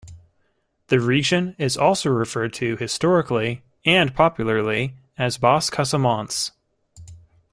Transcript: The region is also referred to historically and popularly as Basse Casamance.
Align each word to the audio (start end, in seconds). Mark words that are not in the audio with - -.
The 0.87 0.99
region 0.99 1.55
is 1.59 1.77
also 1.77 2.09
referred 2.09 2.53
to 2.55 2.75
historically 2.75 3.61
and 3.85 4.15
popularly 4.15 4.95
as 5.15 5.37
Basse 5.37 5.69
Casamance. 5.69 6.49